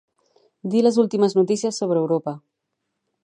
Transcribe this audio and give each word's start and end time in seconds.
Dir 0.75 0.81
les 0.85 0.97
últimes 1.03 1.37
notícies 1.39 1.79
sobre 1.83 2.03
Europa. 2.05 2.35